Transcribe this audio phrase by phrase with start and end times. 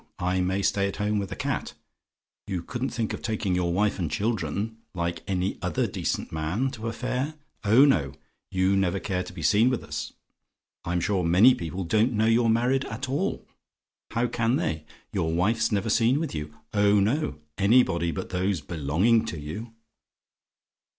[0.17, 1.75] I may stay at home with the cat.
[2.47, 6.87] You couldn't think of taking your wife and children, like any other decent man, to
[6.87, 7.35] a fair.
[7.63, 8.13] Oh no,
[8.49, 10.13] you never care to be seen with us.
[10.85, 13.47] I'm sure, many people don't know you're married at all:
[14.09, 14.85] how can they?
[15.13, 16.51] Your wife's never seen with you.
[16.73, 19.71] Oh no; anybody but those belonging to you!